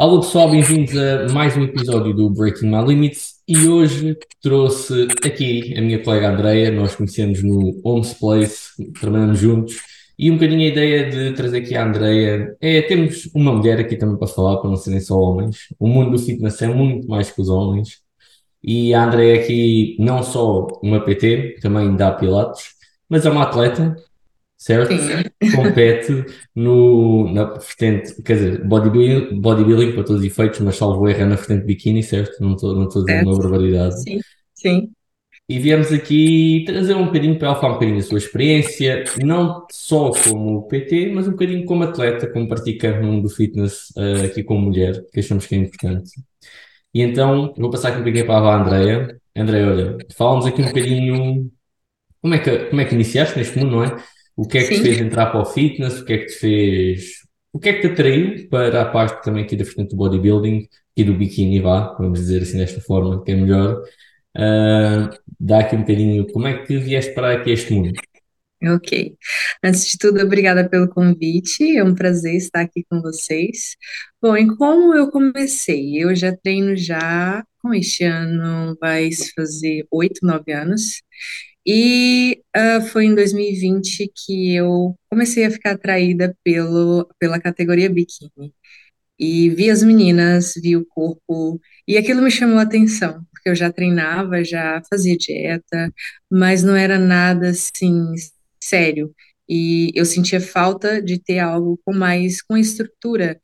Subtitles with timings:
[0.00, 3.42] Olá pessoal, bem-vindos a mais um episódio do Breaking My Limits.
[3.48, 8.70] E hoje trouxe aqui a minha colega Andreia, nós conhecemos no Homes Place,
[9.00, 9.74] trabalhamos juntos.
[10.16, 13.96] E um bocadinho a ideia de trazer aqui a Andreia é termos uma mulher aqui
[13.96, 15.66] também para falar, para não serem só homens.
[15.80, 17.98] O mundo do fitness é muito mais que os homens.
[18.62, 22.66] E a Andreia aqui não só uma PT, também dá pilates,
[23.08, 23.96] mas é uma atleta,
[24.58, 24.92] certo?
[24.92, 25.22] Sim.
[25.54, 31.22] Compete no, na vertente, quer dizer, bodybuilding, bodybuilding para todos os efeitos, mas salvo erro
[31.22, 32.42] é na vertente biquíni, certo?
[32.42, 34.02] Não estou não a dizer uma barbaridade.
[34.02, 34.18] Sim,
[34.54, 34.90] sim,
[35.48, 39.64] E viemos aqui trazer um bocadinho para ela falar um bocadinho da sua experiência, não
[39.70, 44.26] só como PT, mas um bocadinho como atleta, como praticante no mundo do fitness, eh,
[44.26, 46.10] aqui como mulher, que achamos que é importante.
[46.92, 49.20] E então, vou passar aqui um bocadinho para a Andreia.
[49.36, 51.50] Andreia, olha, fala-nos aqui um bocadinho
[52.20, 53.96] como é que, como é que iniciaste neste mundo, não é?
[54.38, 54.82] O que é que te sim.
[54.84, 56.00] fez entrar para o fitness?
[56.00, 57.10] O que é que te fez.
[57.52, 60.68] O que é que te atraiu para a parte também aqui da frente do bodybuilding
[60.96, 63.82] e do biquíni, vá, vamos dizer assim desta forma, que é melhor.
[64.36, 66.24] Ah, dá aqui um bocadinho.
[66.32, 67.92] Como é que vieste para aqui este mundo?
[68.62, 69.16] Ok.
[69.64, 71.76] Antes de tudo, obrigada pelo convite.
[71.76, 73.76] É um prazer estar aqui com vocês.
[74.22, 76.02] Bom, e como eu comecei?
[76.02, 81.02] Eu já treino já, com este ano vai fazer oito, nove anos.
[81.70, 88.54] E ah, foi em 2020 que eu comecei a ficar atraída pelo, pela categoria biquíni.
[89.18, 93.54] E vi as meninas, vi o corpo, e aquilo me chamou a atenção, porque eu
[93.56, 95.92] já treinava, já fazia dieta,
[96.30, 98.14] mas não era nada assim
[98.62, 99.14] sério.
[99.48, 103.40] E eu sentia falta de ter algo com mais com estrutura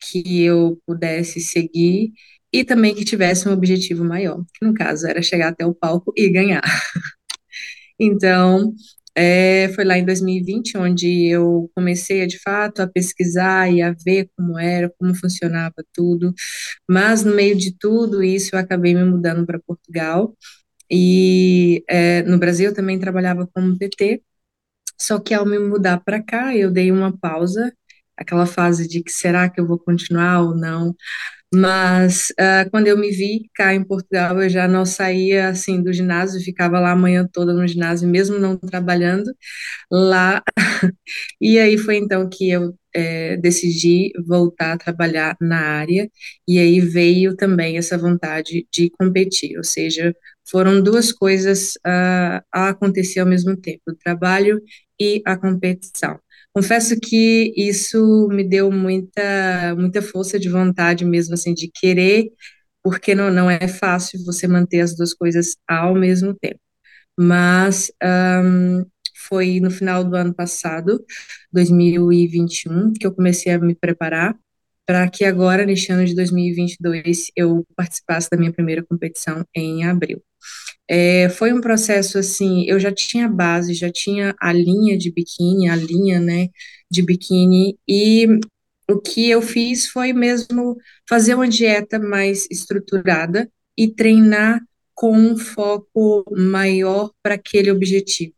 [0.00, 2.12] que eu pudesse seguir
[2.52, 6.12] e também que tivesse um objetivo maior, que no caso era chegar até o palco
[6.16, 6.62] e ganhar.
[7.98, 8.74] Então,
[9.14, 14.30] é, foi lá em 2020 onde eu comecei de fato a pesquisar e a ver
[14.36, 16.32] como era, como funcionava tudo.
[16.88, 20.36] Mas no meio de tudo isso, eu acabei me mudando para Portugal.
[20.90, 24.22] E é, no Brasil eu também trabalhava como PT,
[25.00, 27.72] só que ao me mudar para cá, eu dei uma pausa,
[28.16, 30.94] aquela fase de que será que eu vou continuar ou não.
[31.54, 35.92] Mas ah, quando eu me vi cá em Portugal, eu já não saía assim do
[35.92, 39.32] ginásio, ficava lá a manhã toda no ginásio, mesmo não trabalhando
[39.90, 40.42] lá.
[41.40, 46.10] E aí foi então que eu eh, decidi voltar a trabalhar na área,
[46.48, 50.14] e aí veio também essa vontade de competir, ou seja,
[50.50, 54.60] foram duas coisas ah, a acontecer ao mesmo tempo, o trabalho
[55.00, 56.18] e a competição.
[56.58, 62.32] Confesso que isso me deu muita, muita força de vontade mesmo, assim, de querer,
[62.82, 66.58] porque não, não é fácil você manter as duas coisas ao mesmo tempo.
[67.18, 68.84] Mas ahn,
[69.28, 71.04] foi no final do ano passado,
[71.52, 74.36] 2021, que eu comecei a me preparar
[74.88, 80.22] para que agora, neste ano de 2022, eu participasse da minha primeira competição em abril.
[80.88, 85.68] É, foi um processo assim, eu já tinha base, já tinha a linha de biquíni,
[85.68, 86.48] a linha, né,
[86.90, 88.26] de biquíni, e
[88.90, 93.46] o que eu fiz foi mesmo fazer uma dieta mais estruturada
[93.76, 94.58] e treinar
[94.94, 98.32] com um foco maior para aquele objetivo,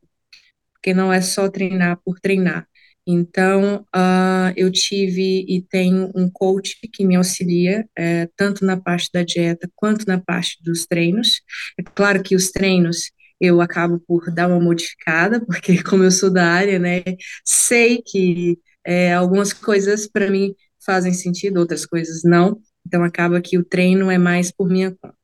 [0.72, 2.66] porque não é só treinar por treinar.
[3.12, 9.10] Então, ah, eu tive e tenho um coach que me auxilia, eh, tanto na parte
[9.12, 11.40] da dieta quanto na parte dos treinos.
[11.78, 13.10] É claro que os treinos
[13.40, 17.02] eu acabo por dar uma modificada, porque como eu sou da área, né,
[17.44, 20.54] sei que eh, algumas coisas para mim
[20.84, 22.60] fazem sentido, outras coisas não.
[22.86, 25.16] Então, acaba que o treino é mais por minha conta.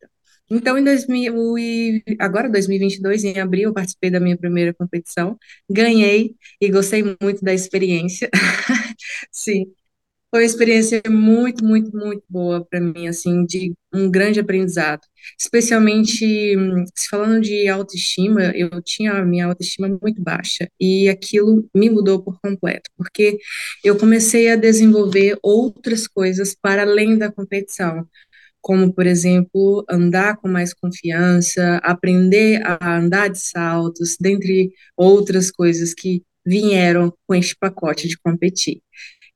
[0.50, 5.36] Então, em 2000 e agora 2022, em abril, eu participei da minha primeira competição,
[5.68, 8.28] ganhei e gostei muito da experiência.
[9.32, 9.66] Sim,
[10.30, 15.00] foi uma experiência muito, muito, muito boa para mim, assim, de um grande aprendizado.
[15.38, 21.68] Especialmente, hum, se falando de autoestima, eu tinha a minha autoestima muito baixa e aquilo
[21.74, 23.38] me mudou por completo, porque
[23.84, 28.06] eu comecei a desenvolver outras coisas para além da competição
[28.66, 35.94] como, por exemplo, andar com mais confiança, aprender a andar de saltos, dentre outras coisas
[35.94, 38.82] que vieram com este pacote de competir.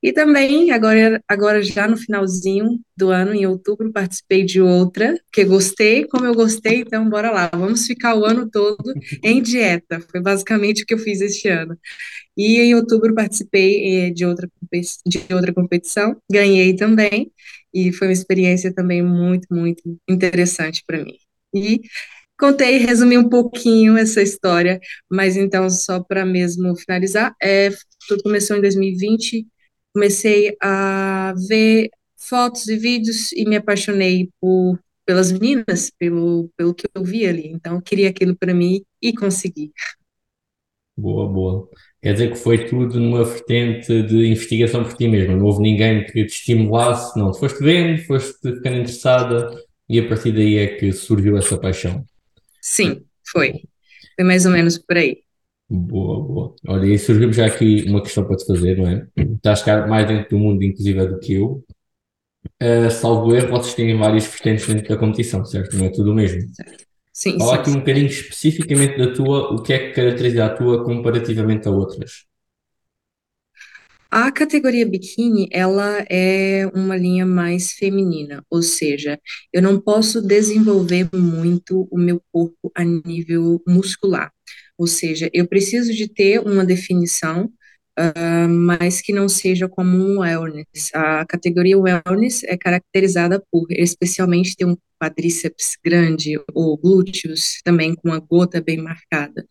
[0.03, 5.44] E também, agora, agora já no finalzinho do ano, em outubro, participei de outra, que
[5.44, 8.93] gostei, como eu gostei, então bora lá, vamos ficar o ano todo
[9.23, 10.00] em dieta.
[10.11, 11.79] Foi basicamente o que eu fiz este ano.
[12.37, 14.49] E em outubro participei eh, de outra,
[15.06, 17.31] de outra competição, ganhei também,
[17.72, 21.17] e foi uma experiência também muito, muito interessante para mim.
[21.55, 21.81] E
[22.38, 24.81] contei, resumi um pouquinho essa história,
[25.11, 27.70] mas então, só para mesmo finalizar, é,
[28.22, 29.46] começou em 2020,
[29.94, 36.87] comecei a ver fotos e vídeos e me apaixonei por, pelas meninas, pelo, pelo que
[36.94, 37.49] eu vi ali.
[37.49, 39.73] Então, eu queria aquilo para mim e consegui.
[40.96, 41.69] Boa, boa.
[42.02, 45.37] Quer dizer que foi tudo numa vertente de investigação por ti mesma.
[45.37, 47.35] Não houve ninguém que te estimulasse, não.
[47.35, 52.05] Foste vendo, foste ficando interessada e a partir daí é que surgiu essa paixão.
[52.62, 53.62] Sim, foi.
[54.17, 55.19] Foi mais ou menos por aí.
[55.69, 56.55] Boa, boa.
[56.67, 59.06] Olha, e surgiu já aqui uma questão para te fazer, não é?
[59.17, 61.64] Estás cá mais dentro do mundo, inclusive, do que eu.
[62.62, 65.76] Uh, salvo erro, vocês têm várias vertentes dentro da competição, certo?
[65.76, 66.41] Não é tudo o mesmo.
[67.20, 67.78] Sim, Fala sim, aqui um sim.
[67.81, 72.25] bocadinho especificamente da tua, o que é que caracteriza a tua comparativamente a outras.
[74.11, 79.20] A categoria biquíni, ela é uma linha mais feminina, ou seja,
[79.52, 84.32] eu não posso desenvolver muito o meu corpo a nível muscular.
[84.76, 87.52] Ou seja, eu preciso de ter uma definição,
[87.96, 90.90] ah, mas que não seja como um wellness.
[90.94, 98.08] A categoria wellness é caracterizada por, especialmente, ter um quadríceps grande ou glúteos também com
[98.08, 99.47] uma gota bem marcada.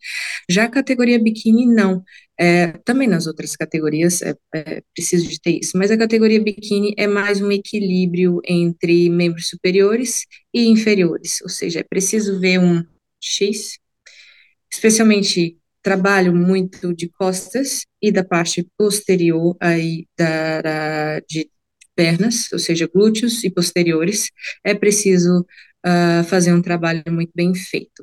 [0.48, 2.02] Já a categoria biquíni, não.
[2.38, 6.94] É, também nas outras categorias é, é preciso de ter isso, mas a categoria biquíni
[6.96, 10.24] é mais um equilíbrio entre membros superiores
[10.54, 12.82] e inferiores, ou seja, é preciso ver um
[13.20, 13.78] X,
[14.72, 21.50] especialmente trabalho muito de costas e da parte posterior aí da, da de
[22.00, 24.30] pernas, ou seja, glúteos e posteriores,
[24.64, 25.44] é preciso
[25.86, 28.00] uh, fazer um trabalho muito bem feito.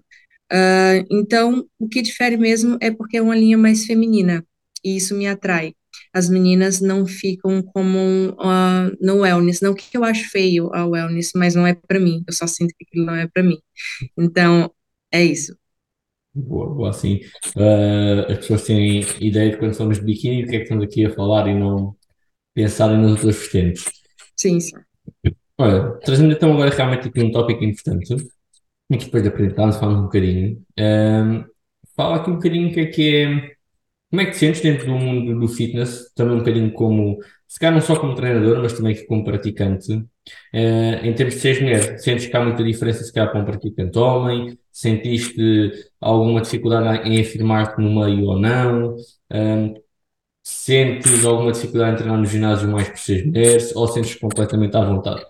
[0.53, 4.45] Uh, então, o que difere mesmo é porque é uma linha mais feminina,
[4.85, 5.73] e isso me atrai.
[6.13, 7.97] As meninas não ficam como
[8.33, 12.23] uh, no wellness, não que eu acho feio a wellness, mas não é para mim,
[12.27, 13.57] eu só sinto que aquilo não é para mim.
[14.15, 14.71] Então,
[15.11, 15.57] é isso.
[16.35, 17.19] Boa, boa, assim.
[17.55, 20.83] Uh, as pessoas têm ideia de quando falamos de biquíni, o que é que estamos
[20.83, 21.95] aqui a falar e não
[22.57, 23.85] pensarem nas outras vertentes.
[24.35, 24.75] Sim, sim.
[25.59, 28.15] Olha, trazendo então agora realmente aqui um tópico importante,
[28.89, 30.59] e depois de apresentarmos, falamos um bocadinho.
[30.79, 31.45] Um,
[31.95, 33.51] fala aqui um bocadinho o que é que é,
[34.09, 37.59] como é que te sentes dentro do mundo do fitness, também um bocadinho como, se
[37.59, 41.99] calhar não só como treinador, mas também como praticante, uh, em termos de seres mulher,
[41.99, 45.71] sentes que há muita diferença se calhar para um praticante homem, sentiste
[46.01, 48.95] alguma dificuldade em afirmar-te no meio ou não,
[49.31, 49.86] um,
[50.47, 54.85] sentes alguma dificuldade em treinar no ginásio mais por seres mulheres, ou sentes completamente à
[54.85, 55.25] vontade?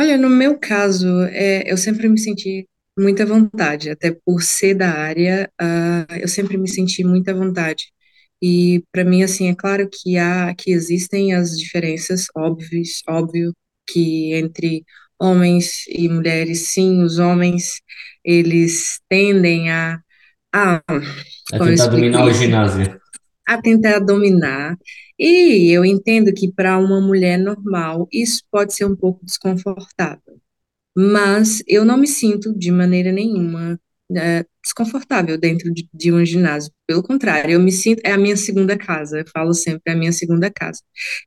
[0.00, 2.66] Olha, no meu caso, é, eu sempre me senti
[2.98, 7.92] muita vontade, até por ser da área, ah, eu sempre me senti muita vontade.
[8.40, 13.52] E para mim, assim, é claro que há, que existem as diferenças óbvias, óbvio
[13.86, 14.84] que entre
[15.18, 17.80] homens e mulheres, sim, os homens,
[18.24, 20.00] eles tendem a,
[20.52, 20.82] a,
[21.52, 23.01] A tentar dominar o ginásio.
[23.46, 24.78] A tentar dominar.
[25.18, 30.40] E eu entendo que para uma mulher normal isso pode ser um pouco desconfortável,
[30.96, 33.78] mas eu não me sinto de maneira nenhuma
[34.10, 36.70] né, desconfortável dentro de, de um ginásio.
[36.86, 39.96] Pelo contrário, eu me sinto, é a minha segunda casa, eu falo sempre, é a
[39.96, 40.80] minha segunda casa.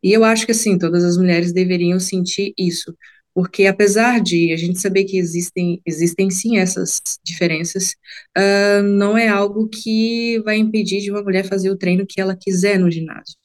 [0.03, 2.95] E eu acho que, assim, todas as mulheres deveriam sentir isso,
[3.35, 7.91] porque apesar de a gente saber que existem, existem sim essas diferenças,
[8.37, 12.33] uh, não é algo que vai impedir de uma mulher fazer o treino que ela
[12.33, 13.35] quiser no ginásio.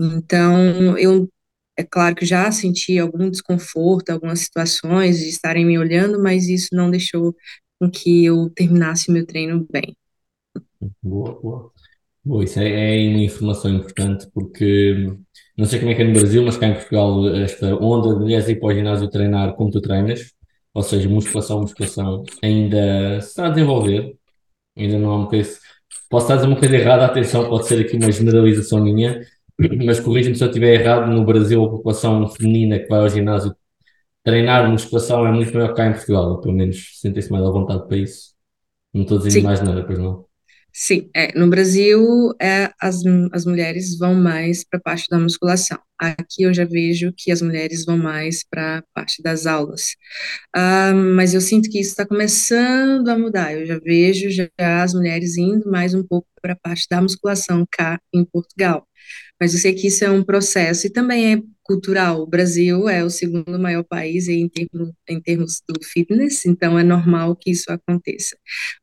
[0.00, 1.28] Então, eu,
[1.76, 6.68] é claro que já senti algum desconforto, algumas situações de estarem me olhando, mas isso
[6.72, 7.36] não deixou
[7.78, 9.94] com que eu terminasse meu treino bem.
[11.02, 11.72] Boa, boa.
[12.24, 15.14] Boa, isso é, é uma informação importante porque
[15.56, 18.20] não sei como é que é no Brasil, mas cá em Portugal esta onda de
[18.20, 20.32] mulheres ir para o ginásio treinar como tu treinas,
[20.74, 24.16] ou seja, musculação, musculação, ainda se está a desenvolver,
[24.76, 25.58] ainda não há uma coisa.
[26.10, 29.20] Posso estar a dizer uma coisa errada, atenção, pode ser aqui uma generalização minha,
[29.86, 33.56] mas corrija-me se eu estiver errado, no Brasil a população feminina que vai ao ginásio
[34.22, 37.86] treinar musculação é muito maior que cá em Portugal, pelo menos sentem-se mais à vontade
[37.86, 38.34] para isso.
[38.92, 40.25] Não estou dizendo Sim, mais nada, pois não.
[40.76, 41.10] Sim.
[41.14, 43.02] É, no Brasil, é, as,
[43.32, 45.78] as mulheres vão mais para a parte da musculação.
[45.98, 49.96] Aqui eu já vejo que as mulheres vão mais para a parte das aulas.
[50.54, 53.54] Ah, mas eu sinto que isso está começando a mudar.
[53.54, 54.48] Eu já vejo já
[54.82, 58.86] as mulheres indo mais um pouco para a parte da musculação cá em Portugal.
[59.40, 62.22] Mas eu sei que isso é um processo e também é cultural.
[62.22, 66.82] O Brasil é o segundo maior país em termos, em termos do fitness, então é
[66.82, 68.36] normal que isso aconteça.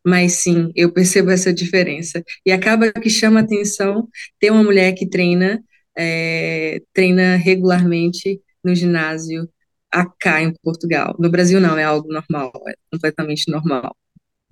[0.05, 2.23] Mas sim, eu percebo essa diferença.
[2.45, 4.07] E acaba que chama atenção
[4.39, 5.63] ter uma mulher que treina,
[5.97, 9.49] é, treina regularmente no ginásio
[9.91, 11.15] acá em Portugal.
[11.19, 13.95] No Brasil não, é algo normal, é completamente normal.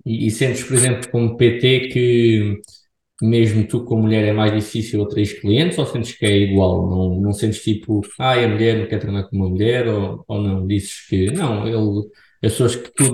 [0.04, 2.60] E, e sentes, por exemplo, como PT que
[3.22, 6.88] mesmo tu como mulher é mais difícil atrair clientes ou sentes que é igual?
[6.90, 10.42] Não, não sentes tipo, ah, a mulher não quer treinar com uma mulher ou, ou
[10.42, 10.66] não?
[10.66, 12.08] Dizes que não, ele,
[12.42, 13.12] as pessoas que tu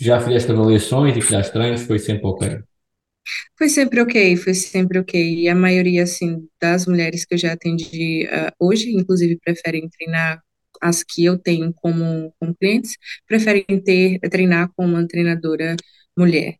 [0.00, 2.58] já fizeste avaliações e que já treinos foi sempre ok.
[3.56, 5.42] Foi sempre ok, foi sempre ok.
[5.42, 10.42] E a maioria, assim, das mulheres que eu já atendi uh, hoje, inclusive, preferem treinar
[10.80, 12.96] as que eu tenho como, como clientes,
[13.26, 15.76] preferem ter, treinar com uma treinadora
[16.16, 16.56] mulher.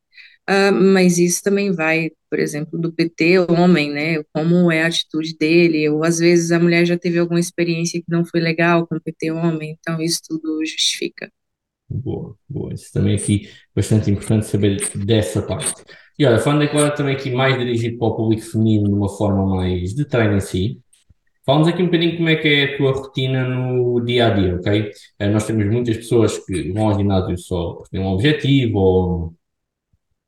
[0.49, 4.23] Uh, mas isso também vai, por exemplo, do PT homem, né?
[4.33, 8.11] Como é a atitude dele, ou às vezes a mulher já teve alguma experiência que
[8.11, 11.31] não foi legal com o PT homem, então isso tudo justifica.
[11.89, 12.73] Boa, boa.
[12.75, 15.85] Isso também aqui bastante importante saber dessa parte.
[16.19, 19.47] E olha, falando agora também aqui mais dirigido para o público feminino de uma forma
[19.47, 20.81] mais de treino em si,
[21.45, 24.55] Fala-nos aqui um bocadinho como é que é a tua rotina no dia a dia,
[24.57, 24.93] ok?
[25.19, 29.35] Eh, nós temos muitas pessoas que vão ao ginásio só porque têm um objetivo ou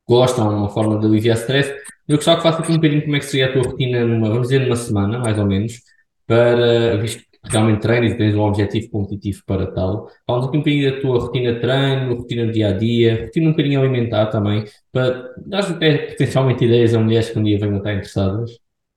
[0.09, 1.73] gostam de uma forma de aliviar stress.
[2.07, 4.29] Eu gostava que faça aqui um bocadinho como é que seria a tua rotina numa,
[4.29, 5.81] vamos dizer, numa semana, mais ou menos,
[6.27, 10.09] para, visto que realmente treinas e tens um objetivo competitivo para tal.
[10.27, 13.47] Fala-nos aqui um bocadinho da tua rotina de treino, rotina do dia a dia, rotina
[13.49, 17.79] um bocadinho alimentar também, para dar até potencialmente ideias a mulheres que um dia venham
[17.79, 18.51] estar interessadas,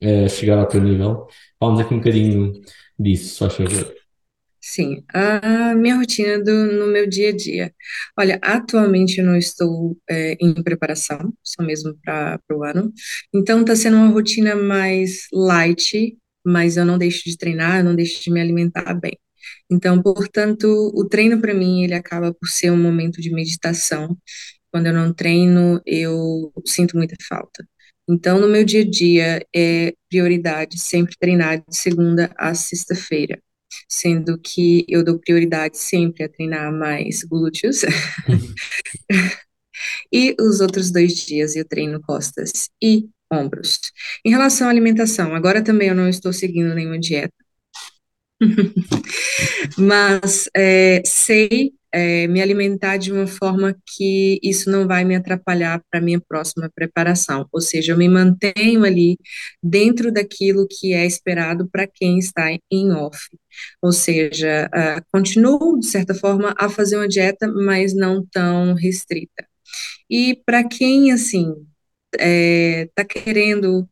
[0.04, 1.28] a chegar ao teu nível.
[1.60, 2.54] Fala-nos aqui um bocadinho
[3.00, 4.07] disso, faz favor.
[4.70, 7.74] Sim, a minha rotina do, no meu dia a dia.
[8.20, 12.92] Olha, atualmente eu não estou é, em preparação, só mesmo para o ano.
[13.34, 17.96] Então está sendo uma rotina mais light, mas eu não deixo de treinar, eu não
[17.96, 19.18] deixo de me alimentar bem.
[19.70, 24.18] Então, portanto, o treino para mim ele acaba por ser um momento de meditação.
[24.72, 27.66] Quando eu não treino, eu sinto muita falta.
[28.10, 33.42] Então, no meu dia a dia é prioridade sempre treinar de segunda a sexta-feira
[33.88, 37.82] sendo que eu dou prioridade sempre a treinar mais glúteos.
[40.12, 43.80] e os outros dois dias eu treino costas e ombros.
[44.26, 47.34] Em relação à alimentação, agora também eu não estou seguindo nenhuma dieta.
[49.78, 55.82] Mas é, sei é, me alimentar de uma forma que isso não vai me atrapalhar
[55.90, 57.48] para minha próxima preparação.
[57.52, 59.18] Ou seja, eu me mantenho ali
[59.64, 63.20] dentro daquilo que é esperado para quem está em off.
[63.82, 69.48] Ou seja, uh, continuo, de certa forma, a fazer uma dieta, mas não tão restrita.
[70.10, 71.54] E para quem, assim,
[72.14, 73.88] está é, tá querendo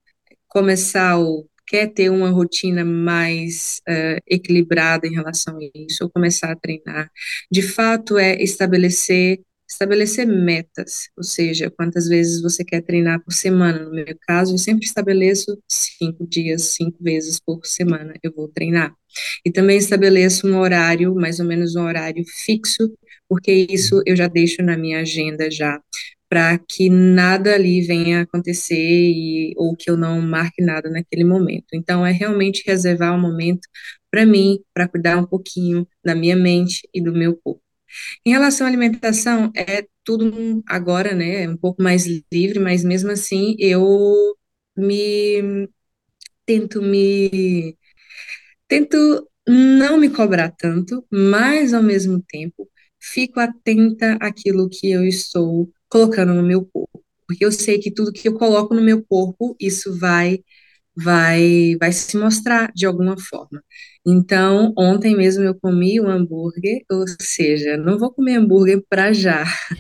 [0.48, 6.51] começar ou quer ter uma rotina mais uh, equilibrada em relação a isso, ou começar
[6.51, 7.10] a treinar,
[7.51, 13.79] de fato é estabelecer estabelecer metas, ou seja, quantas vezes você quer treinar por semana.
[13.79, 18.93] No meu caso, eu sempre estabeleço cinco dias, cinco vezes por semana eu vou treinar.
[19.45, 22.93] E também estabeleço um horário, mais ou menos um horário fixo,
[23.27, 25.81] porque isso eu já deixo na minha agenda já
[26.29, 31.67] para que nada ali venha acontecer e, ou que eu não marque nada naquele momento.
[31.74, 33.67] Então, é realmente reservar um momento
[34.12, 37.62] para mim, para cuidar um pouquinho da minha mente e do meu corpo.
[38.25, 43.12] Em relação à alimentação, é tudo agora, né, é um pouco mais livre, mas mesmo
[43.12, 44.36] assim eu
[44.77, 45.67] me
[46.46, 47.77] tento me
[48.67, 52.70] tento não me cobrar tanto, mas ao mesmo tempo
[53.14, 58.12] fico atenta àquilo que eu estou colocando no meu corpo, porque eu sei que tudo
[58.14, 60.40] que eu coloco no meu corpo, isso vai
[60.96, 63.64] vai vai se mostrar de alguma forma.
[64.06, 69.46] Então, ontem mesmo eu comi um hambúrguer, ou seja, não vou comer hambúrguer para já.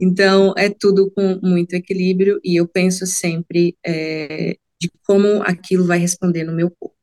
[0.00, 5.98] Então, é tudo com muito equilíbrio e eu penso sempre é, de como aquilo vai
[5.98, 6.97] responder no meu corpo.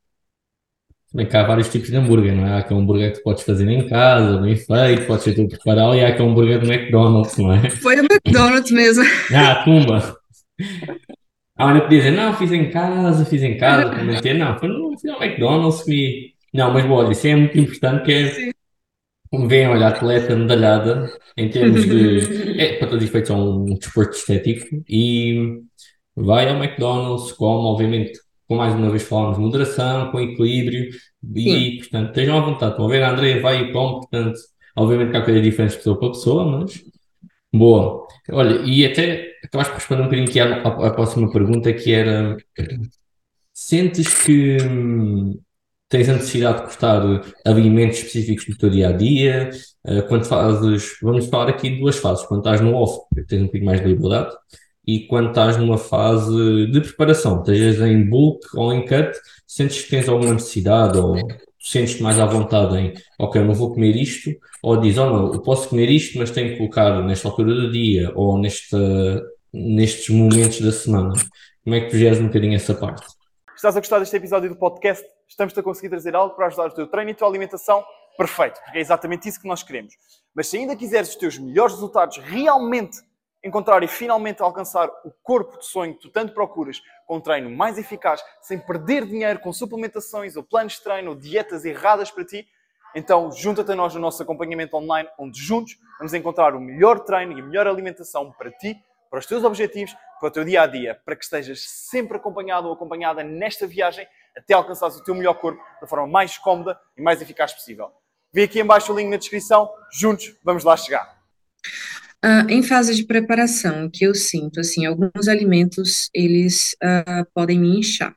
[1.16, 2.56] Também cá há vários tipos de hambúrguer, não é?
[2.56, 6.04] Há aquele hambúrguer que podes fazer em casa, bem feito, podes ser tu preparar, e
[6.04, 7.70] há aquele hambúrguer do McDonald's, não é?
[7.70, 9.06] Foi o McDonald's mesmo.
[9.34, 10.18] Ah, tumba!
[11.58, 14.34] Ah, olha, podia dizer, não, fiz em casa, fiz em casa, manter.
[14.34, 16.34] Não, foi no, fui ao McDonald's, comi.
[16.54, 18.52] Não, mas bom, isso é muito importante, que é,
[19.32, 23.64] como veem, olha, atleta medalhada, em termos de, é, para todos os efeitos, é um
[23.76, 25.62] desporto estético, e
[26.14, 30.90] vai ao McDonald's, come, obviamente, com mais uma vez falamos, moderação, com equilíbrio
[31.34, 31.78] e, Sim.
[31.80, 32.72] portanto, estejam à vontade.
[32.72, 34.40] Estão a ver, a Andrea vai e come, portanto,
[34.76, 36.84] obviamente que há coisas diferentes de pessoa para pessoa, mas
[37.54, 38.08] boa.
[38.32, 41.92] Olha, e até acabaste por responder um bocadinho aqui à, à, à próxima pergunta, que
[41.94, 42.38] era,
[43.54, 45.40] sentes que hum,
[45.90, 47.02] tens a necessidade de cortar
[47.46, 49.50] alimentos específicos do teu dia a dia?
[49.86, 53.46] Uh, quando fazes, vamos falar aqui de duas fases, quando estás no off, tens um
[53.46, 54.36] bocadinho mais de liberdade,
[54.88, 59.12] e quando estás numa fase de preparação, estejas em bulk ou em cut,
[59.48, 61.16] sentes que tens alguma necessidade ou
[61.60, 64.30] sentes-te mais à vontade em, ok, não vou comer isto,
[64.62, 67.72] ou dizes, oh não, eu posso comer isto, mas tenho que colocar nesta altura do
[67.72, 68.78] dia ou nesta,
[69.52, 71.14] nestes momentos da semana.
[71.64, 73.04] Como é que tu geres um bocadinho essa parte?
[73.56, 75.04] Estás a gostar deste episódio do podcast?
[75.28, 77.84] Estamos-te a conseguir trazer algo para ajudar o teu treino e a tua alimentação?
[78.16, 79.96] Perfeito, porque é exatamente isso que nós queremos.
[80.36, 82.98] Mas se ainda quiseres os teus melhores resultados realmente
[83.46, 87.50] encontrar e finalmente alcançar o corpo de sonho que tu tanto procuras, com um treino
[87.50, 92.26] mais eficaz, sem perder dinheiro com suplementações ou planos de treino ou dietas erradas para
[92.26, 92.48] ti,
[92.96, 97.38] então junta-te a nós no nosso acompanhamento online, onde juntos vamos encontrar o melhor treino
[97.38, 98.76] e a melhor alimentação para ti,
[99.12, 102.68] para os teus objetivos, para o teu dia a dia, para que estejas sempre acompanhado
[102.68, 107.02] ou acompanhada nesta viagem até alcançares o teu melhor corpo da forma mais cómoda e
[107.02, 107.92] mais eficaz possível.
[108.34, 111.16] Vê aqui embaixo o link na descrição, juntos vamos lá chegar.
[112.26, 117.78] Uh, em fase de preparação, que eu sinto, assim, alguns alimentos, eles uh, podem me
[117.78, 118.16] inchar.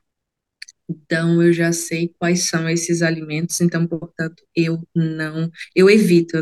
[0.89, 6.37] Então, eu já sei quais são esses alimentos, então, portanto, eu não, eu evito.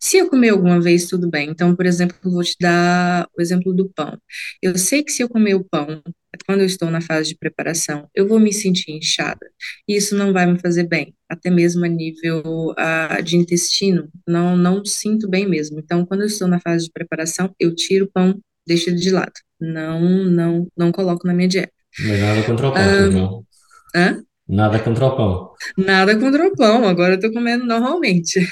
[0.00, 1.48] Se eu comer alguma vez, tudo bem.
[1.50, 4.18] Então, por exemplo, vou te dar o exemplo do pão.
[4.62, 6.02] Eu sei que se eu comer o pão,
[6.44, 9.46] quando eu estou na fase de preparação, eu vou me sentir inchada.
[9.88, 14.56] E isso não vai me fazer bem, até mesmo a nível uh, de intestino, não,
[14.56, 15.78] não sinto bem mesmo.
[15.78, 19.10] Então, quando eu estou na fase de preparação, eu tiro o pão, deixo ele de
[19.10, 19.32] lado.
[19.60, 21.72] Não, não, não coloco na minha dieta.
[21.98, 23.45] Mas nada contra o pão, não.
[23.96, 24.22] Hã?
[24.46, 25.50] Nada contra o pão.
[25.78, 28.38] Nada contra o pão, agora eu tô comendo normalmente.
[28.38, 28.46] uh,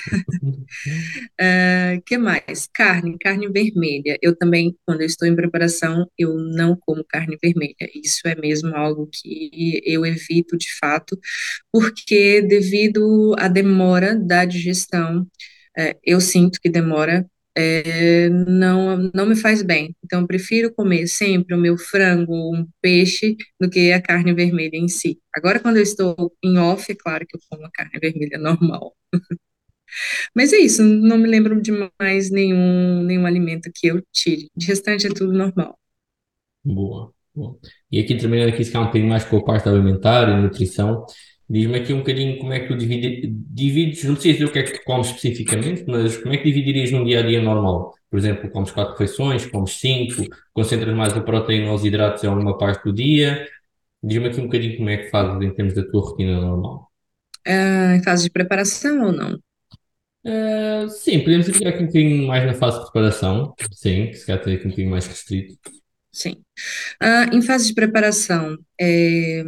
[2.05, 2.67] que mais?
[2.73, 4.19] Carne, carne vermelha.
[4.23, 7.75] Eu também, quando eu estou em preparação, eu não como carne vermelha.
[7.95, 11.19] Isso é mesmo algo que eu evito de fato,
[11.71, 19.37] porque devido à demora da digestão, uh, eu sinto que demora é, não, não me
[19.37, 19.95] faz bem.
[20.05, 24.77] Então, eu prefiro comer sempre o meu frango um peixe do que a carne vermelha
[24.77, 25.21] em si.
[25.35, 28.95] Agora, quando eu estou em off, é claro que eu como a carne vermelha normal.
[30.35, 34.51] Mas é isso, não me lembro de mais nenhum, nenhum alimento que eu tire.
[34.57, 35.79] De restante é tudo normal.
[36.65, 37.59] Boa, boa.
[37.91, 41.05] E aqui terminando aqui, se calhar um bocadinho mais com a parte alimentar e nutrição,
[41.49, 44.59] Diz-me aqui um bocadinho como é que tu divide, divides, não preciso dizer o que
[44.59, 47.95] é que tu comes especificamente, mas como é que dividirias num dia a dia normal?
[48.11, 52.29] Por exemplo, comes quatro refeições, comes cinco, concentras mais a proteína ou os hidratos em
[52.29, 53.47] alguma parte do dia?
[54.03, 56.91] Diz-me aqui um bocadinho como é que fazes em termos da tua rotina normal.
[57.47, 59.39] Uh, em fase de preparação ou não?
[60.25, 64.27] Uh, sim, podemos ir aqui um bocadinho mais na fase de preparação, sim, que se
[64.27, 65.55] calhar tem aqui um bocadinho mais restrito.
[66.15, 66.37] Sim.
[67.03, 69.43] Uh, em fase de preparação, é,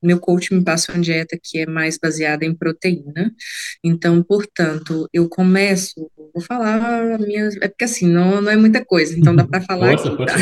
[0.00, 3.34] meu coach me passa uma dieta que é mais baseada em proteína.
[3.82, 7.56] Então, portanto, eu começo, vou falar minhas.
[7.56, 10.34] É porque assim, não, não é muita coisa, então dá para falar aqui, tá?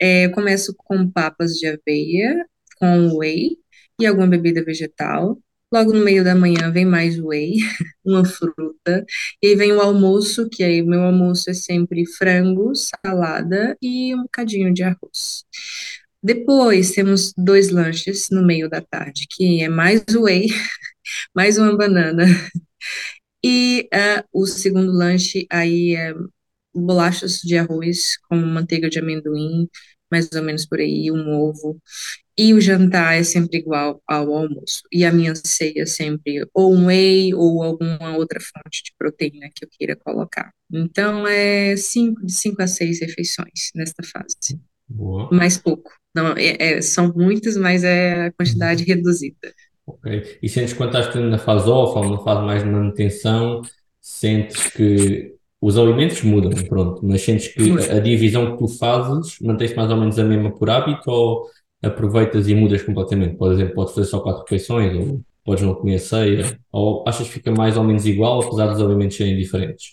[0.00, 2.46] é, eu começo com papas de aveia,
[2.78, 3.56] com whey
[4.00, 5.36] e alguma bebida vegetal.
[5.74, 7.56] Logo no meio da manhã vem mais whey,
[8.06, 9.04] uma fruta,
[9.42, 14.22] e aí vem o almoço, que aí meu almoço é sempre frango, salada e um
[14.22, 15.44] bocadinho de arroz.
[16.22, 20.46] Depois temos dois lanches no meio da tarde, que é mais whey,
[21.34, 22.24] mais uma banana.
[23.44, 26.14] E uh, o segundo lanche aí é
[26.72, 29.68] bolachas de arroz com manteiga de amendoim,
[30.10, 31.80] mais ou menos por aí, um ovo.
[32.36, 34.82] E o jantar é sempre igual ao almoço.
[34.92, 39.48] E a minha ceia é sempre ou um whey ou alguma outra fonte de proteína
[39.54, 40.52] que eu queira colocar.
[40.72, 44.58] Então, é cinco, de cinco a seis refeições nesta fase.
[44.88, 45.28] Boa.
[45.30, 45.92] Mais pouco.
[46.14, 48.88] Não, é, é, são muitas, mas é a quantidade uhum.
[48.88, 49.54] reduzida.
[49.86, 50.38] Ok.
[50.42, 53.62] E sentes quando estás na fase off ou na fase mais de manutenção,
[54.00, 59.38] sentes que os alimentos mudam, pronto, mas sentes que a, a divisão que tu fazes
[59.40, 61.48] mantém-se mais ou menos a mesma por hábito ou
[61.84, 63.36] aproveitas e mudas completamente.
[63.36, 67.34] Por exemplo, podes fazer só quatro refeições, ou podes não comer ceia, ou achas que
[67.34, 69.92] fica mais ou menos igual, apesar dos alimentos serem diferentes?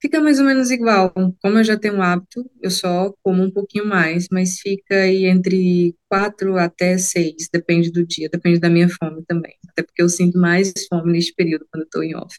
[0.00, 1.12] Fica mais ou menos igual.
[1.12, 5.24] Como eu já tenho um hábito, eu só como um pouquinho mais, mas fica aí
[5.26, 9.54] entre quatro até seis, depende do dia, depende da minha fome também.
[9.68, 12.38] Até porque eu sinto mais fome neste período quando estou em off.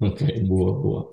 [0.00, 1.10] Ok, boa, boa.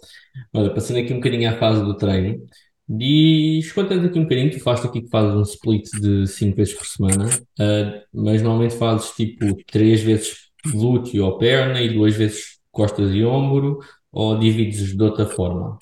[0.54, 2.46] Olha, passando aqui um bocadinho à fase do treino,
[2.94, 6.74] Diz, conta-nos aqui um bocadinho, tu fazes aqui que fazes um split de 5 vezes
[6.74, 12.60] por semana, uh, mas normalmente fazes tipo 3 vezes glúteo ou perna e 2 vezes
[12.70, 13.80] costas e ombro,
[14.12, 15.80] ou divides de outra forma?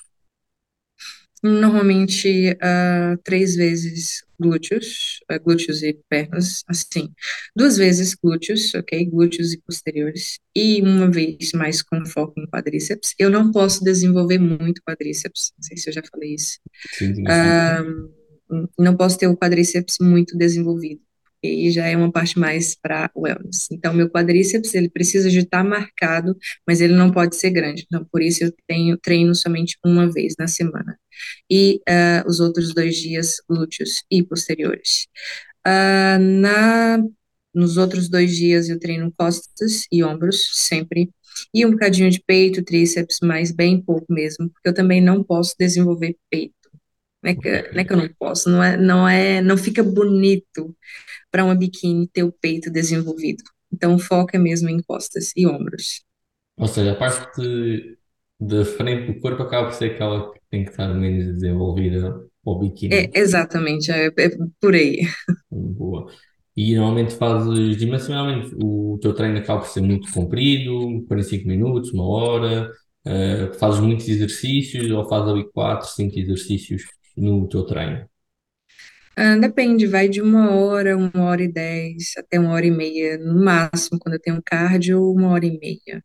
[1.42, 7.10] Normalmente, uh, três vezes glúteos, uh, glúteos e pernas, assim.
[7.56, 9.06] Duas vezes glúteos, ok?
[9.06, 10.40] Glúteos e posteriores.
[10.56, 13.14] E uma vez mais com foco em quadríceps.
[13.18, 16.60] Eu não posso desenvolver muito quadríceps, não sei se eu já falei isso.
[16.94, 17.24] Sim, sim.
[17.24, 18.20] Uh,
[18.78, 21.02] não posso ter o quadríceps muito desenvolvido,
[21.44, 23.68] e já é uma parte mais para wellness.
[23.72, 26.36] Então, meu quadríceps, ele precisa de estar marcado,
[26.68, 27.86] mas ele não pode ser grande.
[27.86, 30.98] Então, por isso eu tenho treino somente uma vez na semana.
[31.50, 35.08] E uh, os outros dois dias, glúteos e posteriores.
[35.68, 37.04] Uh, na,
[37.54, 41.10] nos outros dois dias eu treino costas e ombros, sempre.
[41.54, 45.56] E um bocadinho de peito, tríceps, mas bem pouco mesmo, porque eu também não posso
[45.58, 46.59] desenvolver peito.
[47.22, 49.84] Não é que, não é que eu não posso, não é, não é, não fica
[49.84, 50.76] bonito
[51.30, 53.44] para uma biquíni ter o peito desenvolvido.
[53.72, 56.04] Então, o foco é mesmo em costas e ombros.
[56.58, 57.98] Ou seja, a parte
[58.40, 62.12] da frente do corpo acaba por ser aquela que tem que estar menos desenvolvida
[62.44, 62.96] para o biquíni.
[62.96, 64.30] É, exatamente, é, é
[64.60, 65.02] por aí.
[65.52, 66.12] Boa.
[66.56, 72.08] E normalmente fazes, dimensionalmente, o teu treino acaba por ser muito comprido, 45 minutos, uma
[72.08, 72.72] hora,
[73.06, 76.84] uh, fazes muitos exercícios ou fazes ali 4, 5 exercícios
[77.20, 78.08] no teu treino?
[79.16, 83.18] Ah, depende, vai de uma hora, uma hora e dez, até uma hora e meia,
[83.18, 86.04] no máximo, quando eu tenho cardio, uma hora e meia.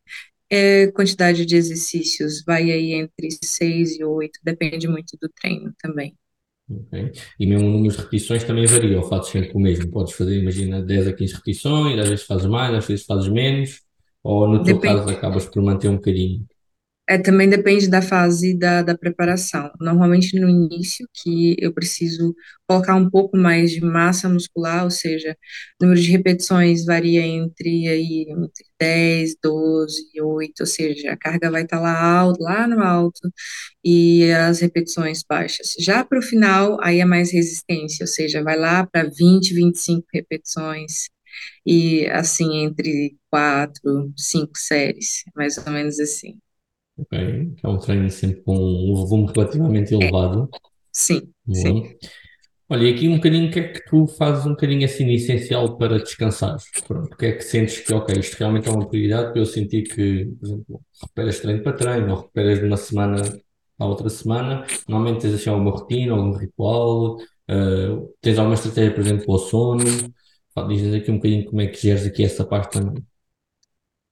[0.51, 6.17] É, quantidade de exercícios vai aí entre seis e oito, depende muito do treino também.
[6.69, 7.13] Ok.
[7.39, 9.91] E mesmo o número de repetições também varia, ou fazes sempre o mesmo?
[9.91, 13.83] Podes fazer, imagina, 10 a 15 repetições, às vezes fazes mais, às vezes fazes menos,
[14.23, 14.81] ou no teu Depende.
[14.81, 16.47] caso acabas por manter um bocadinho?
[17.07, 19.71] É, também depende da fase da, da preparação.
[19.79, 22.35] Normalmente no início, que eu preciso
[22.67, 25.37] colocar um pouco mais de massa muscular, ou seja,
[25.81, 31.51] o número de repetições varia entre, aí, entre 10, 12, 8, ou seja, a carga
[31.51, 33.21] vai estar lá alto, lá no alto,
[33.85, 35.75] e as repetições baixas.
[35.79, 40.07] Já para o final, aí é mais resistência, ou seja, vai lá para 20, 25
[40.15, 41.11] repetições,
[41.67, 46.39] e assim, entre 4, 5 séries, mais ou menos assim.
[46.97, 47.55] Ok.
[47.63, 50.49] É um treino sempre com um volume relativamente É, elevado.
[50.93, 51.75] sim, sim.
[51.75, 51.95] Boa.
[52.69, 55.15] Olha, e aqui um bocadinho, o que é que tu fazes um bocadinho assim de
[55.15, 56.65] essencial para descansares?
[56.89, 59.47] Pronto, o que é que sentes que, ok, isto realmente é uma prioridade para eu
[59.47, 63.41] sentir que, por exemplo, recuperas treino para treino, ou recuperas de uma semana
[63.79, 67.89] à outra semana, normalmente tens assim alguma rotina, algum ritual, eh,
[68.23, 70.15] tens alguma estratégia, por exemplo, para o sono,
[70.55, 73.05] Pá, dizes aqui um bocadinho como é que geres aqui essa parte também.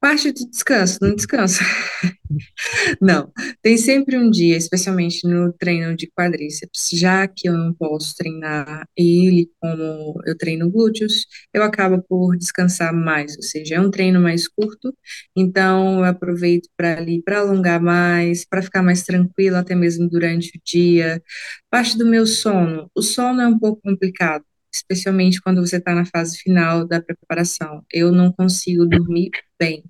[0.02, 1.62] Parte do descanso, não descansa.
[3.00, 3.30] Não,
[3.62, 8.86] tem sempre um dia, especialmente no treino de quadríceps, já que eu não posso treinar
[8.96, 14.20] ele como eu treino glúteos, eu acabo por descansar mais, ou seja, é um treino
[14.20, 14.94] mais curto,
[15.36, 20.48] então eu aproveito para ali para alongar mais, para ficar mais tranquilo até mesmo durante
[20.56, 21.22] o dia.
[21.70, 24.44] Parte do meu sono, o sono é um pouco complicado.
[24.74, 27.84] Especialmente quando você está na fase final da preparação.
[27.92, 29.84] Eu não consigo dormir bem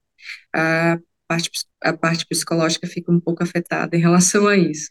[0.54, 1.50] a parte,
[1.82, 4.88] a parte psicológica fica um pouco afetada em relação a isso.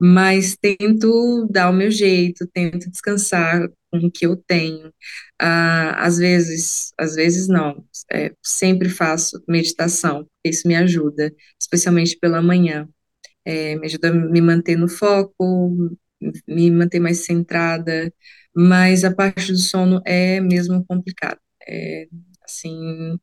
[0.00, 4.92] Mas tento dar o meu jeito, tento descansar com o que eu tenho.
[5.40, 12.42] Ah, às vezes, às vezes não, é, sempre faço meditação, isso me ajuda, especialmente pela
[12.42, 12.88] manhã.
[13.44, 15.96] É, me ajuda a me manter no foco,
[16.48, 18.12] me manter mais centrada,
[18.54, 21.38] mas a parte do sono é mesmo complicado.
[21.68, 22.06] É,
[22.44, 23.18] assim,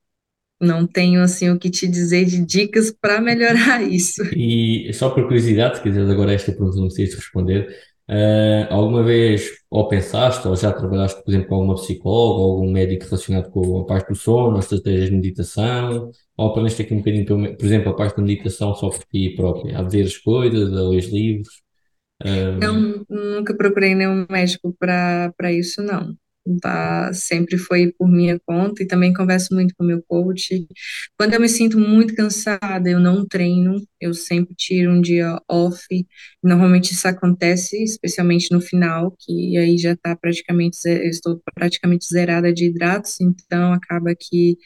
[0.61, 4.21] não tenho assim o que te dizer de dicas para melhorar isso.
[4.33, 7.67] E só por curiosidade, se quiseres agora esta pergunta não precisas responder,
[8.09, 12.71] eh, alguma vez ou pensaste ou já trabalhaste, por exemplo, com alguma psicóloga ou algum
[12.71, 16.97] médico relacionado com a parte do sono, as estratégias de meditação, ou aprendeste aqui um
[16.97, 17.25] bocadinho,
[17.57, 20.89] por exemplo, a parte da meditação só por ti própria, a ver as coisas, a
[20.89, 21.61] ler os livros?
[22.23, 26.15] Ehm, Não, nunca procurei nenhum médico para isso, não.
[26.59, 30.67] Tá, sempre foi por minha conta e também converso muito com meu coach.
[31.15, 35.85] Quando eu me sinto muito cansada, eu não treino, eu sempre tiro um dia off.
[36.43, 42.51] Normalmente isso acontece, especialmente no final, que aí já está praticamente, eu estou praticamente zerada
[42.51, 44.57] de hidratos, então acaba que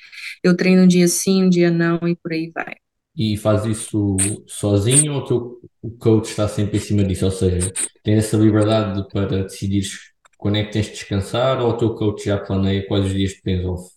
[0.42, 2.76] eu treino um dia sim, um dia não e por aí vai.
[3.18, 4.16] E faz isso
[4.48, 7.26] sozinho ou teu o coach está sempre em cima disso?
[7.26, 7.72] Ou seja,
[8.04, 10.15] tens essa liberdade para decidires
[10.46, 13.34] quando é que tens de descansar ou o teu coach já planeia quais os dias
[13.34, 13.90] que tens off?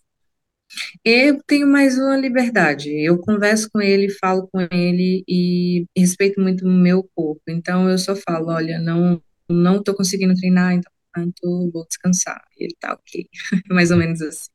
[1.05, 2.89] Eu tenho mais uma liberdade.
[2.89, 7.43] Eu converso com ele, falo com ele e respeito muito o meu corpo.
[7.47, 12.41] Então eu só falo, olha, não não estou conseguindo treinar, então portanto, vou descansar.
[12.57, 13.27] E ele tá ok.
[13.69, 14.49] Mais ou menos assim.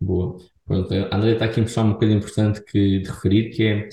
[0.00, 0.38] Boa.
[0.64, 3.88] Pronto, a André está aqui a mostrar uma coisa importante que, de referir, que é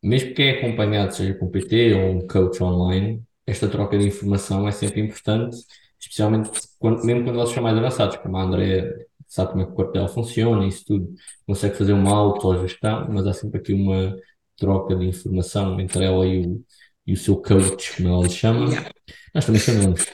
[0.00, 4.68] mesmo que é acompanhado, seja com PT ou um coach online, esta troca de informação
[4.68, 5.56] é sempre importante,
[6.00, 9.72] especialmente quando, mesmo quando eles são mais avançados, como a Andrea sabe como é que
[9.82, 11.14] o dela funciona, isso tudo,
[11.46, 14.16] consegue fazer uma autogestão, mas há sempre aqui uma
[14.56, 16.64] troca de informação entre ela e o,
[17.06, 18.68] e o seu coach, como ela lhe chama.
[18.70, 18.90] Yeah.
[19.34, 20.06] Nós também chamamos.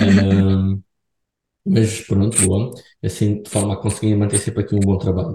[0.00, 0.82] Ahm,
[1.64, 2.70] Mas pronto, boa.
[3.02, 5.34] Assim, de forma a conseguir manter sempre aqui um bom trabalho.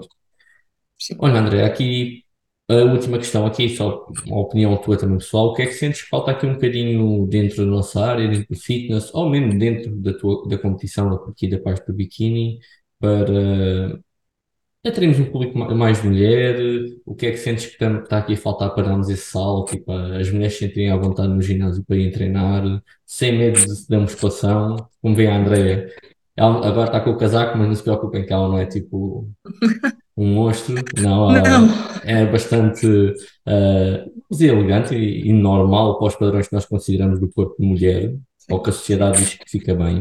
[0.98, 1.16] Sim.
[1.20, 2.25] Olha, André, aqui
[2.68, 5.48] a última questão aqui, só uma opinião tua também pessoal.
[5.48, 8.48] O que é que sentes que falta aqui um bocadinho dentro da nossa área, dentro
[8.48, 12.58] do fitness, ou mesmo dentro da tua da competição, aqui da parte do biquíni,
[12.98, 13.98] para
[14.86, 16.56] atrairmos um público ma- mais mulher?
[17.04, 19.80] O que é que sentes que está aqui a faltar para darmos esse salto e
[19.80, 23.98] para as mulheres se sentirem à vontade no ginásio para irem treinar, sem medo da
[24.00, 24.76] musculação?
[25.02, 25.90] Como vê a Andreia,
[26.36, 29.28] ela agora está com o casaco, mas não se preocupem que ela não é tipo
[30.16, 31.68] um monstro, não, Não,
[32.04, 37.56] é bastante uh, elegante e, e normal para os padrões que nós consideramos do corpo
[37.58, 38.14] de mulher,
[38.50, 40.00] ou que a sociedade diz que fica bem.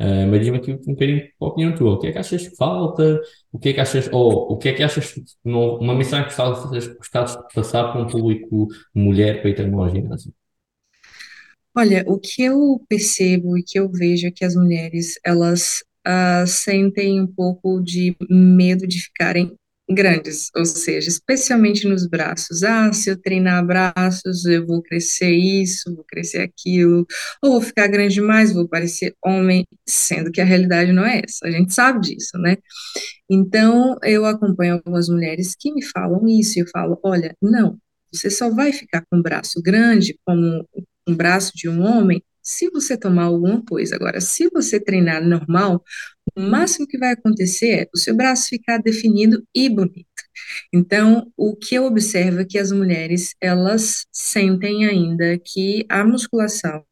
[0.00, 1.92] Uh, mas diz-me aqui um bocadinho a opinião tua.
[1.92, 3.20] O que é que achas que falta?
[3.52, 6.26] O que é que achas, ou o que é que achas que não, uma mensagem
[6.26, 6.34] que
[6.96, 10.32] gostavas de passar para um público mulher para ir treinar ao ginásio?
[11.76, 16.44] Olha, o que eu percebo e que eu vejo é que as mulheres, elas ah,
[16.46, 19.54] sentem um pouco de medo de ficarem
[19.92, 22.62] grandes, ou seja, especialmente nos braços.
[22.62, 27.06] Ah, se eu treinar braços, eu vou crescer isso, vou crescer aquilo,
[27.42, 31.46] ou vou ficar grande demais, vou parecer homem, sendo que a realidade não é essa.
[31.46, 32.56] A gente sabe disso, né?
[33.28, 37.78] Então, eu acompanho algumas mulheres que me falam isso, e eu falo, olha, não,
[38.12, 40.66] você só vai ficar com o braço grande, como
[41.10, 43.96] um braço de um homem, se você tomar alguma coisa.
[43.96, 45.84] Agora, se você treinar normal,
[46.36, 50.06] o máximo que vai acontecer é o seu braço ficar definido e bonito.
[50.72, 56.84] Então, o que eu observo é que as mulheres, elas sentem ainda que a musculação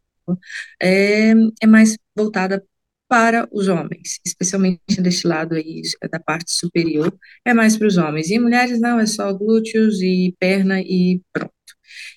[0.83, 2.63] é, é mais voltada
[3.09, 7.13] para os homens, especialmente deste lado aí, da parte superior,
[7.45, 8.31] é mais para os homens.
[8.31, 11.53] E mulheres não, é só glúteos e perna e pronto.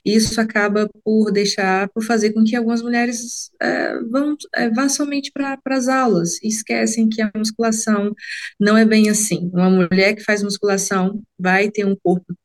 [0.06, 5.32] Isso acaba por deixar, por fazer com que algumas mulheres é, vão, é, vá somente
[5.32, 8.14] para as aulas e esquecem que a musculação
[8.60, 9.50] não é bem assim.
[9.54, 12.36] Uma mulher que faz musculação vai ter um corpo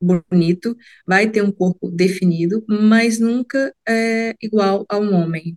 [0.00, 5.56] bonito, vai ter um corpo definido, mas nunca é igual a um homem,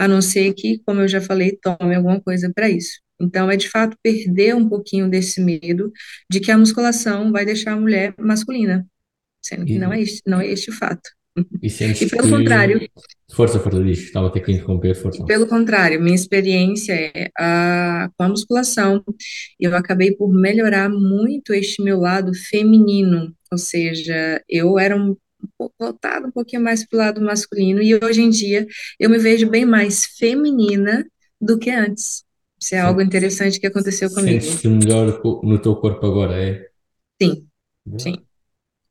[0.00, 2.92] a não ser que, como eu já falei, tome alguma coisa para isso.
[3.20, 5.92] Então, é de fato perder um pouquinho desse medo
[6.30, 8.86] de que a musculação vai deixar a mulher masculina,
[9.42, 11.08] sendo que não é E, este, não é este o fato.
[11.62, 11.68] e
[12.00, 12.30] E pelo que.
[12.30, 12.80] contrário,
[13.32, 15.24] Força, força, diz, estava até a interromper, força.
[15.24, 19.04] pelo contrário, minha experiência é a, com a musculação,
[19.58, 25.16] eu acabei por melhorar muito este meu lado feminino, ou seja, eu era um,
[25.78, 28.66] voltada um pouquinho mais para o lado masculino, e hoje em dia
[28.98, 31.04] eu me vejo bem mais feminina
[31.40, 32.24] do que antes.
[32.60, 34.44] Isso é algo Sen- interessante que aconteceu comigo.
[34.44, 36.70] Sentes-te melhor no teu corpo agora, é?
[37.20, 37.48] Sim,
[37.98, 38.26] sim.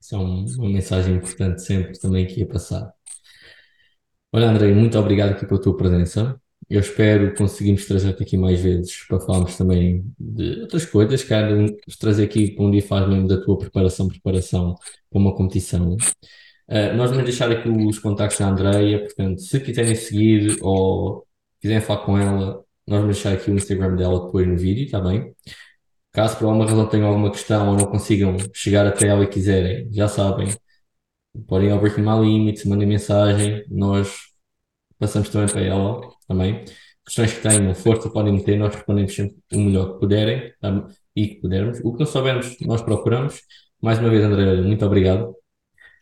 [0.02, 2.94] Isso é um- uma mensagem importante sempre também que ia passar.
[4.32, 6.40] Olha, Andrei, muito obrigado aqui pela tua presença.
[6.68, 11.68] Eu espero conseguirmos trazer-te aqui mais vezes para falarmos também de outras coisas, cada um
[12.00, 14.76] trazer aqui para um dia faz mesmo da tua preparação, preparação
[15.10, 15.96] para uma competição.
[16.68, 21.26] Uh, nós vamos deixar aqui os contactos da Andreia, portanto, se quiserem seguir ou
[21.60, 25.00] quiserem falar com ela, nós vamos deixar aqui o Instagram dela depois no vídeo, está
[25.02, 25.34] bem?
[26.12, 29.92] Caso por alguma razão tenham alguma questão ou não consigam chegar até ela e quiserem,
[29.92, 30.48] já sabem,
[31.48, 34.29] podem ao Breaking My Limits, mandem mensagem, nós
[35.00, 36.64] passamos também para ela, também.
[37.06, 40.88] Questões que tenham força podem meter, nós respondemos sempre o melhor que puderem tá?
[41.16, 41.80] e que pudermos.
[41.84, 43.42] O que não soubermos, nós procuramos.
[43.82, 45.34] Mais uma vez, André, muito obrigado.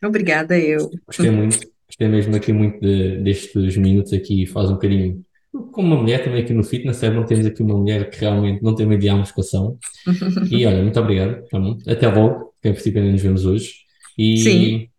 [0.04, 0.90] Obrigada, eu.
[1.06, 5.24] Gostei muito, gostei mesmo aqui muito de- destes minutos aqui, faz um bocadinho.
[5.72, 8.62] Como uma mulher também aqui no fitness, é bom termos aqui uma mulher que realmente
[8.62, 9.78] não tem medo de musculação.
[10.52, 11.78] E olha, muito obrigado, tá bom?
[11.88, 13.74] Até logo, que a princípio ainda nos vemos hoje.
[14.18, 14.90] Sim, E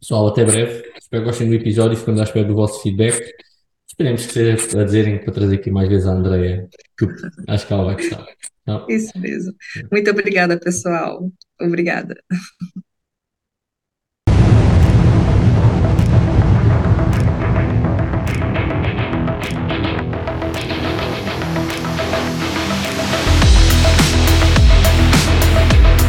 [0.00, 0.85] pessoal, até breve.
[1.06, 3.32] Espero que gostem do episódio e ficamos à espera do vosso feedback.
[3.86, 7.06] Esperemos que seja a dizerem para trazer aqui mais vezes a Andreia, que
[7.46, 8.26] acho que ela vai gostar.
[8.64, 8.84] Tá?
[8.88, 9.54] isso mesmo.
[9.92, 11.30] Muito obrigada, pessoal.
[11.60, 12.16] Obrigada.